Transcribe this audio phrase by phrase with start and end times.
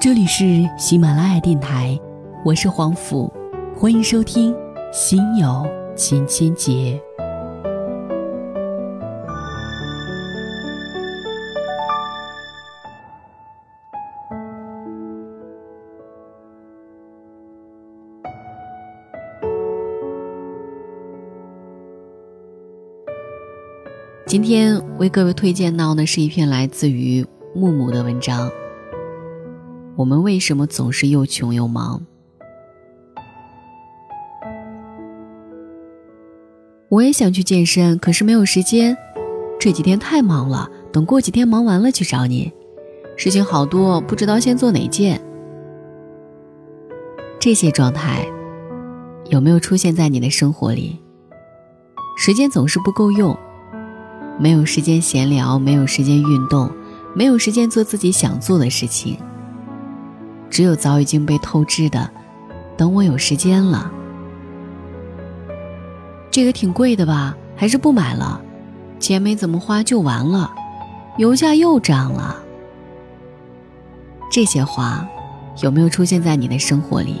[0.00, 2.00] 这里是喜马拉雅电台，
[2.42, 3.30] 我是黄甫，
[3.76, 4.50] 欢迎收听
[4.90, 6.72] 《心有千千结》。
[24.26, 27.22] 今天为各位推荐到的是一篇来自于
[27.54, 28.50] 木木的文章。
[30.00, 32.00] 我们为什么总是又穷又忙？
[36.88, 38.96] 我也想去健身，可是没有时间。
[39.60, 42.50] 这几天太忙了，等过几天忙完了去找你。
[43.18, 45.20] 事情好多，不知道先做哪件。
[47.38, 48.26] 这些状态
[49.26, 50.98] 有没有出现在你的生活里？
[52.16, 53.38] 时间总是不够用。
[54.38, 56.72] 没有时间闲聊，没有时间运动，
[57.14, 59.18] 没有时间做自己想做的事情。
[60.50, 62.10] 只有早已经被透支的，
[62.76, 63.90] 等我有时间了。
[66.30, 67.36] 这个挺贵的吧？
[67.56, 68.42] 还是不买了？
[68.98, 70.52] 钱没怎么花就完了，
[71.16, 72.36] 油价又涨了。
[74.30, 75.08] 这些话
[75.62, 77.16] 有没有出现在你的生活里？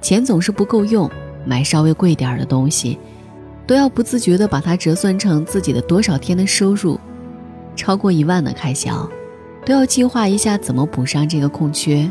[0.00, 1.10] 钱总是不够用，
[1.44, 2.98] 买稍微贵点的东西。
[3.64, 6.98] 都要不自觉地把它折算成自己的多少天的收入，
[7.76, 9.08] 超过一万的开销，
[9.64, 12.10] 都要计划一下怎么补上这个空缺。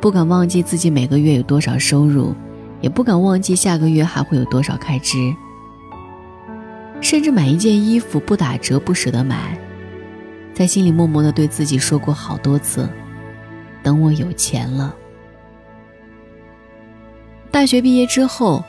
[0.00, 2.34] 不敢忘记自己每个月有多少收入，
[2.80, 5.16] 也不敢忘记下个月还会有多少开支。
[7.00, 9.58] 甚至买一件衣服不打折不舍得买，
[10.54, 12.88] 在心里默默的对自己说过好多次
[13.82, 14.94] ：“等我有钱了。”
[17.50, 18.64] 大学毕业之后。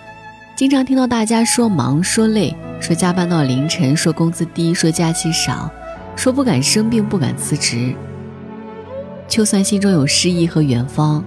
[0.56, 5.68] 经常听到大家说忙、说累、说加班到凌晨、说工资低、说假期少、
[6.16, 7.94] 说不敢生病、不敢辞职。
[9.28, 11.24] 就算心中有诗意和远方，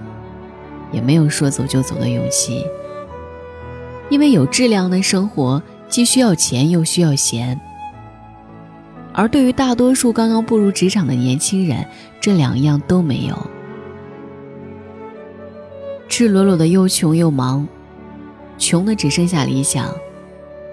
[0.91, 2.65] 也没有说走就走的勇气。
[4.09, 7.59] 因为有质量的生活既需要钱又需要闲，
[9.13, 11.85] 而对于大多数刚刚步入职场的年轻人，
[12.21, 13.35] 这两样都没有。
[16.07, 17.67] 赤裸裸的又穷又忙。
[18.57, 19.93] 穷的只剩下理想，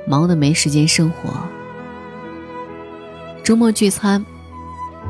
[0.06, 1.31] 忙的没时间生活。
[3.44, 4.25] 周末聚餐，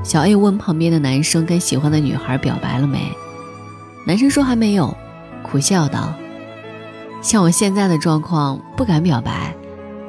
[0.02, 3.12] 小 A 问旁边的男生跟喜欢的女孩表白了没？
[4.04, 4.92] 男生说还没有，
[5.44, 6.12] 苦笑道
[7.22, 9.54] ：“像我现在的状况，不敢表白。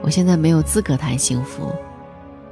[0.01, 1.71] 我现在没有资格谈幸福，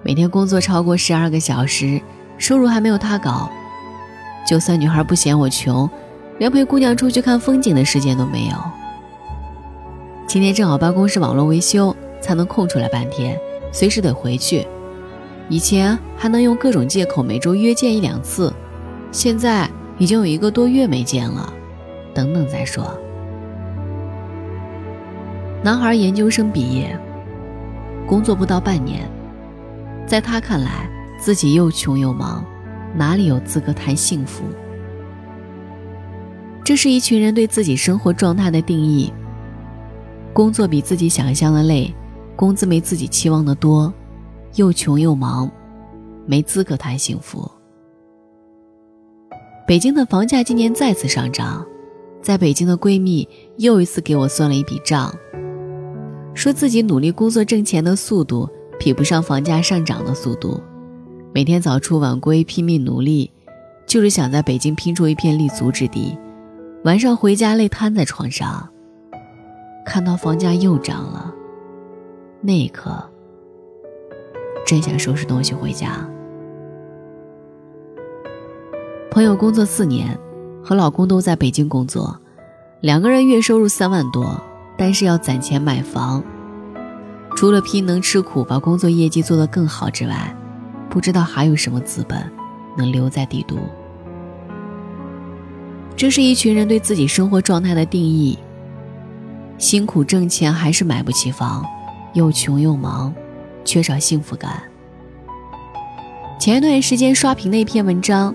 [0.03, 1.99] 每天工作超过十二个小时，
[2.37, 3.49] 收入还没有他高。
[4.47, 5.89] 就算女孩不嫌我穷，
[6.37, 8.57] 连陪姑娘出去看风景的时间都没有。”
[10.29, 13.35] 今天正好办公室网络维修，才能空出来半天，
[13.71, 14.67] 随时得回去。
[15.49, 18.51] 以前还能用各种借口每周约见一两次，
[19.11, 21.53] 现在已经有一个多月没见了。
[22.13, 22.95] 等等再说。
[25.63, 26.97] 男孩研究生毕业，
[28.05, 29.09] 工作不到半年，
[30.05, 30.89] 在他看来，
[31.19, 32.45] 自己又穷又忙，
[32.95, 34.43] 哪里有资格谈幸福？
[36.63, 39.11] 这是一群人对自己生活状态的定义。
[40.33, 41.93] 工作比自己想象的累，
[42.35, 43.93] 工资没自己期望的多，
[44.55, 45.49] 又穷又忙，
[46.25, 47.49] 没资格谈幸福。
[49.65, 51.65] 北京的房价今年再次上涨，
[52.21, 53.27] 在北京的闺蜜
[53.57, 55.13] 又一次给我算了一笔账，
[56.33, 58.47] 说自己努力工作挣钱的速度
[58.77, 60.61] 比不上房价上涨的速度，
[61.33, 63.31] 每天早出晚归拼命努力，
[63.87, 66.15] 就是想在北京拼出一片立足之地，
[66.83, 68.69] 晚上回家累瘫在床上。
[69.85, 71.33] 看到房价又涨了，
[72.41, 73.09] 那一刻，
[74.65, 76.07] 真想收拾东西回家。
[79.11, 80.17] 朋友工作四年，
[80.63, 82.19] 和老公都在北京工作，
[82.81, 84.41] 两个人月收入三万多，
[84.77, 86.23] 但是要攒钱买房。
[87.35, 90.35] 除了拼能吃苦，把工作业绩做得更好之外，
[90.89, 92.31] 不知道还有什么资本
[92.77, 93.55] 能留在帝都。
[95.95, 98.37] 这是一群人对自己生活状态的定义。
[99.59, 101.63] 辛苦挣钱还是买不起房，
[102.13, 103.13] 又穷又忙，
[103.63, 104.63] 缺少幸福感。
[106.39, 108.33] 前一段时间刷屏的一篇文章，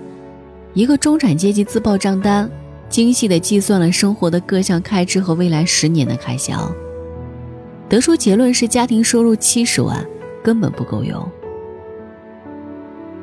[0.73, 2.49] 一个中产阶级自报账单，
[2.89, 6.71] 精细的计算了生活的各项开支和未来十年的开销，
[7.87, 10.03] 得出结论是家庭收入七十万
[10.43, 11.23] 根本不够用。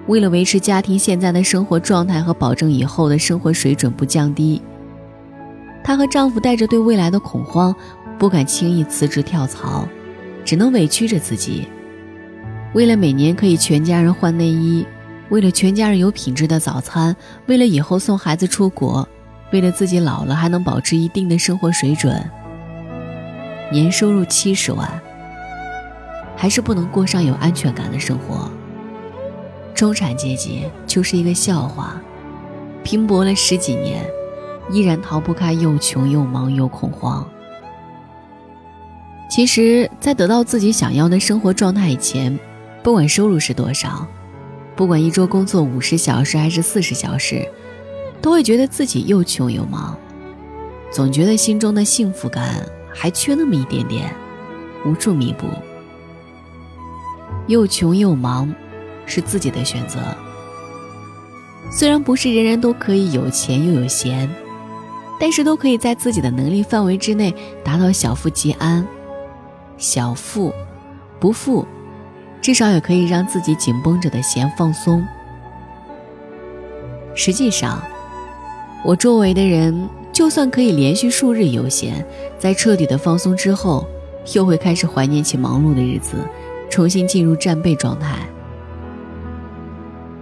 [0.06, 4.62] 为了维持家庭现在的生活状态和保证以后的生活水准不降低。
[5.82, 7.74] 她和丈夫带着对未来的恐慌，
[8.16, 9.88] 不敢轻易辞职跳槽，
[10.44, 11.66] 只能委屈着自己。
[12.76, 14.87] 为了每年可以全家人换内衣，
[15.31, 19.08] 为了全家人有品质的早餐，为了以后送孩子出国，
[19.50, 22.23] 为了自己老了还能保持一定的生活水准，
[23.73, 24.87] 年收入七十万，
[26.37, 28.50] 还是不能过上有安全感的生活。
[29.75, 31.99] 中产阶级就是一个笑话，
[32.84, 34.05] 拼搏了十几年，
[34.70, 37.26] 依然逃不开又穷又忙又恐慌。
[39.31, 42.38] 其实，在得到自己想要的生活状态以前，
[42.86, 44.06] 不管收入是多少，
[44.76, 47.44] 不管一周工作五十小时还是四十小时，
[48.22, 49.98] 都会觉得自己又穷又忙，
[50.92, 54.14] 总觉得心中的幸福感还缺那么一点点，
[54.84, 55.48] 无处弥补。
[57.48, 58.54] 又穷又忙。
[59.04, 59.98] 是自己的选择。
[61.68, 64.30] 虽然不是人人都可以有钱又有闲，
[65.18, 67.34] 但是都可以在自己的能力范围之内
[67.64, 68.86] 达到小富即安。
[69.76, 70.52] 小富，
[71.18, 71.66] 不富，
[72.40, 75.04] 至少也可以让自己紧绷着的弦放松。
[77.14, 77.82] 实际上，
[78.84, 82.06] 我周围的人，就算可以连续数日悠闲，
[82.38, 83.86] 在彻底的放松之后，
[84.34, 86.16] 又会开始怀念起忙碌的日子，
[86.68, 88.18] 重新进入战备状态。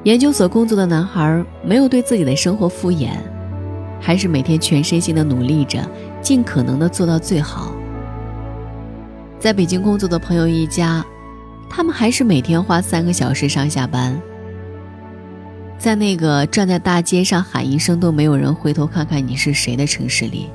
[0.04, 3.10] 研究所工作的男孩没有对自己的生活敷衍，
[4.00, 5.80] 还是每天全身心的努力着，
[6.20, 7.72] 尽可能的做到最好。
[9.38, 11.04] 在北京工作的朋友一家，
[11.68, 14.20] 他们还是每天花三个小时上下班，
[15.78, 20.48] 在那个站在大街上喊一声都没有人回头看看你是谁的城市里，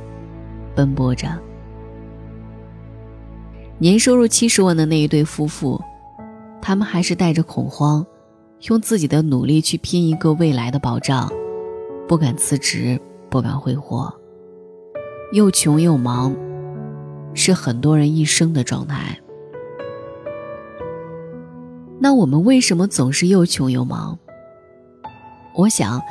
[0.75, 1.27] 奔波着。
[3.77, 5.81] 年收入七十万的那一对夫妇，
[6.61, 8.05] 他们还是带着恐慌。
[8.67, 11.31] 用自己的努力去拼一个未来的保障，
[12.09, 14.13] 不敢辞职，不敢挥霍，
[15.31, 16.35] 又穷又忙，
[17.33, 19.17] 是很多人一生的状态。
[22.00, 24.18] 那我们为什么总是又穷又忙？
[25.56, 26.01] 我想，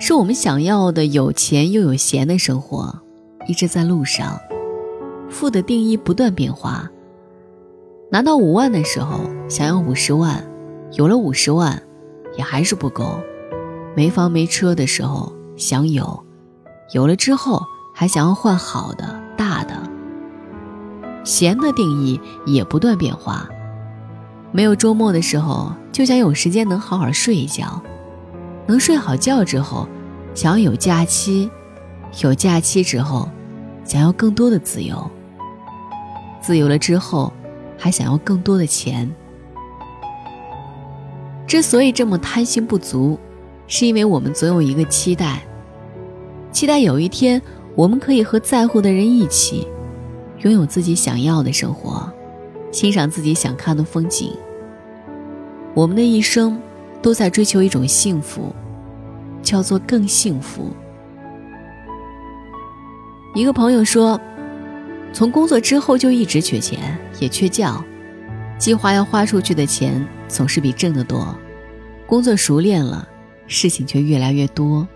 [0.00, 2.98] 是我们想要的有钱又有闲的生活，
[3.46, 4.38] 一直在路上。
[5.30, 6.90] 富的定义不断变化。
[8.10, 10.42] 拿到五万的时候，想要五十万；
[10.92, 11.82] 有了五十万。
[12.36, 13.18] 也还是不够，
[13.96, 16.22] 没房没车的时候想有，
[16.92, 17.62] 有了之后
[17.94, 19.72] 还想要换好的大的。
[21.24, 23.48] 闲的定义也不断变化，
[24.56, 27.78] 没有周末的时候就想有时间能好好睡一觉，
[28.64, 29.86] 能睡好觉之后
[30.34, 31.50] 想要有假期，
[32.22, 33.28] 有假期之后
[33.84, 35.10] 想要更多的自由，
[36.40, 37.30] 自由了之后
[37.76, 39.14] 还想要更多的钱。
[41.46, 43.20] 之所以这么贪心不足，
[43.66, 45.42] 是因为我们总有一个期待，
[46.50, 47.42] 期待有一天
[47.74, 49.68] 我们可以和在乎的人一起，
[50.38, 52.10] 拥有自己想要的生活，
[52.72, 54.32] 欣赏自己想看的风景。
[55.76, 56.58] 我们的一生
[57.02, 58.50] 都在追求一种幸福，
[59.42, 60.74] 叫做更幸福。
[63.34, 64.18] 一个朋友说，
[65.12, 67.70] 从工作之后就一直缺钱，也缺觉。
[68.56, 71.36] 计划要花出去的钱总是比挣得多，
[72.06, 73.06] 工作熟练了，
[73.46, 74.88] 事情却越来越多。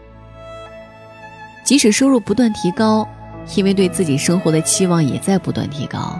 [1.62, 3.06] 即使收入不断提高，
[3.54, 6.18] 因为对自己生活的期望也在不断提高，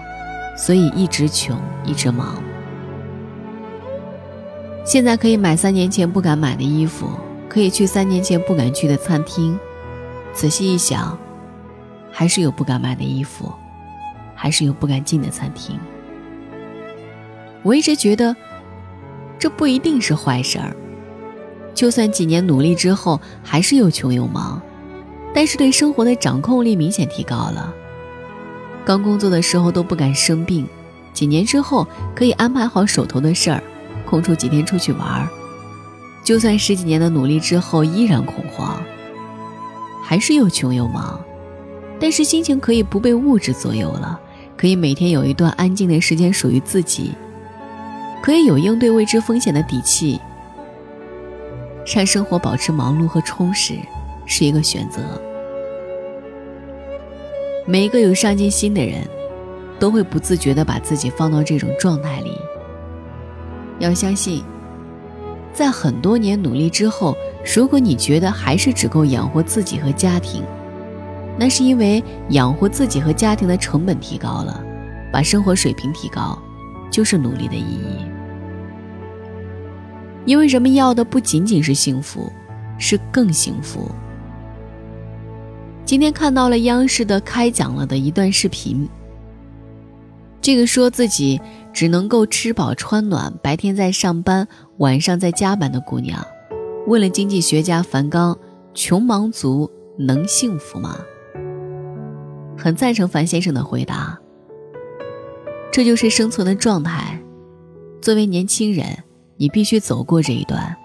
[0.55, 2.37] 所以一直穷，一直忙。
[4.91, 7.09] 现在可以买三年前不敢买的衣服，
[7.49, 9.57] 可以去三年前不敢去的餐厅，
[10.33, 11.17] 仔细一想，
[12.11, 13.53] 还是有不敢买的衣服，
[14.35, 15.79] 还是有不敢进的餐厅。
[17.63, 18.35] 我一直觉得，
[19.39, 20.75] 这不一定是坏事儿。
[21.73, 24.61] 就算几年努力之后还是又穷又忙，
[25.33, 27.73] 但是对生活的掌控力明显提高了。
[28.85, 30.67] 刚工作的时候都不敢生病，
[31.13, 33.63] 几年之后可以安排好手头的事儿，
[34.11, 35.29] 空出几天出去玩儿。
[36.25, 38.83] 就算十几年的努力之后依然恐慌，
[40.05, 41.19] 还是又穷又忙，
[42.01, 44.21] 但是心情可以不被物质左右了，
[44.57, 47.13] 可以每天有一段安静的时间属于自己。
[48.23, 50.21] 可以有应对未知风险的底气，
[51.87, 53.75] 让生活保持忙碌和充实，
[54.27, 55.01] 是一个选择。
[57.67, 59.09] 每一个有上进心的人，
[59.79, 62.37] 都会不自觉地把自己放到这种状态里。
[63.81, 64.45] 要相信，
[65.53, 67.17] 在很多年努力之后，
[67.57, 70.45] 如果你觉得还是只够养活自己和家庭，
[71.37, 74.63] 那是因为养活自己和家庭的成本提高了，
[75.13, 76.39] 把生活水平提高。
[76.91, 78.05] 就是努力的意义，
[80.25, 82.33] 因为人们要的不仅仅是幸福，
[82.79, 83.89] 是更幸福。
[85.85, 88.89] 今天看到了央视的开讲了的一段视频，
[90.43, 91.41] 这个说自己
[91.73, 94.47] 只能够吃饱穿暖，白天在上班，
[94.79, 96.25] 晚上在加班的姑娘，
[96.87, 98.37] 问了经济学家樊刚
[98.75, 100.99] ：“穷忙族能幸福吗？”
[102.59, 104.19] 很赞成樊先生的回答。
[105.73, 107.19] 这就是生存的状态。
[108.03, 108.87] 作为年轻人，
[109.37, 110.77] 你必须走过这一段。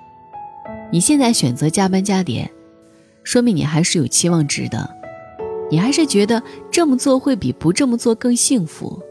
[0.92, 2.50] 你现在选择加班加点，
[3.24, 4.90] 说明你还是有期望值的，
[5.72, 9.02] 你还是觉得这么做会比不这么做更幸福。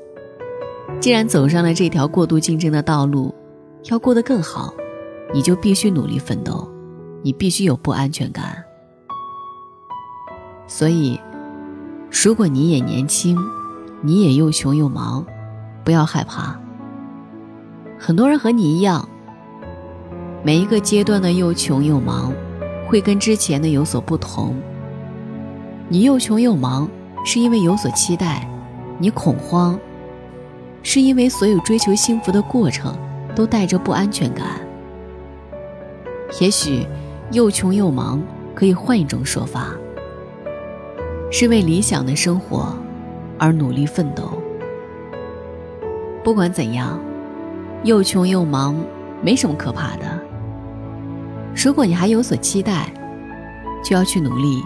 [1.05, 3.35] 既然走上了这条过度竞争的道路，
[3.91, 4.73] 要过得更好，
[5.35, 6.67] 你就必须努力奋斗，
[7.23, 8.65] 你必须有不安全感。
[10.67, 11.21] 所以，
[12.11, 13.37] 如果你也年轻，
[14.01, 15.23] 你也又穷又忙，
[15.85, 16.59] 不要害怕。
[17.99, 19.07] 很多人和你一样。
[20.43, 22.33] 每一个阶段的又穷又忙，
[22.89, 24.57] 会跟之前的有所不同。
[25.87, 26.89] 你又穷又忙，
[27.27, 28.49] 是因为有所期待；
[28.99, 29.79] 你恐慌，
[30.85, 32.97] 是因为所有追求幸福的过程
[33.35, 34.47] 都带着不安全感。
[36.41, 36.87] 也许，
[37.33, 38.23] 又穷又忙
[38.55, 39.75] 可以换一种说法，
[41.33, 42.77] 是为理想的生活
[43.39, 44.31] 而努力奋斗。
[46.23, 47.01] 不管怎样，
[47.83, 48.77] 又穷又忙
[49.23, 50.21] 没什么可怕的。
[51.57, 52.93] 如果你还有所期待，
[53.83, 54.61] 就要去努力；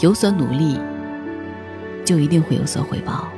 [0.00, 0.78] 有所努力，
[2.04, 3.28] 就一定会有所回报。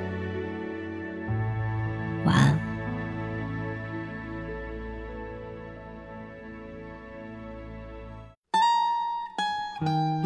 [9.82, 10.25] うん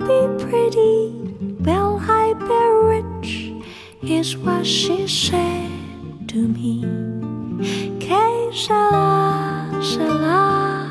[0.00, 1.12] be pretty?
[1.60, 3.30] Will I be rich?
[4.02, 5.70] Is what she said
[6.28, 6.82] to me.
[8.00, 10.88] Que sera, sera.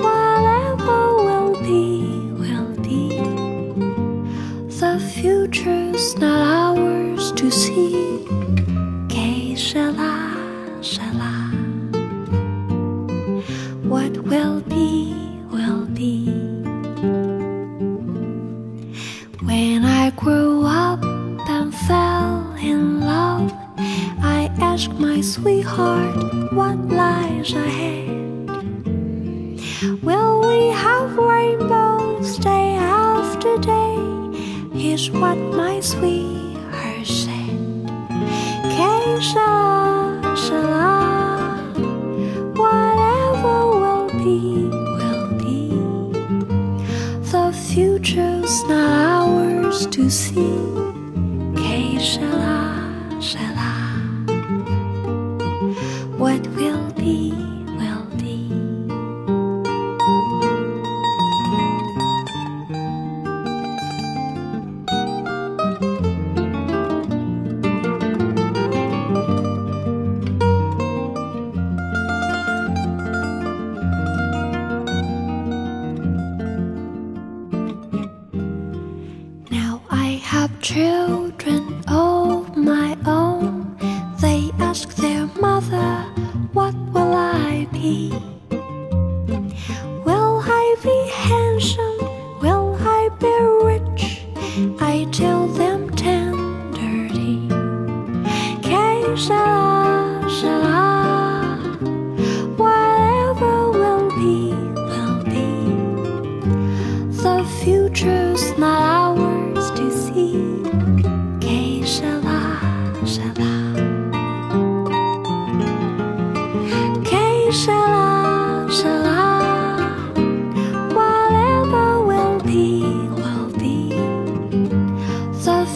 [0.00, 2.02] Whatever will be,
[2.40, 3.18] will be.
[4.80, 8.24] The future's not ours to see.
[9.08, 10.34] Que sera,
[10.80, 11.34] sera.
[13.92, 15.01] What will be,
[25.72, 28.01] sweetheart what lies ahead.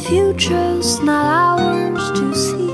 [0.08, 2.65] Future's not ours to see.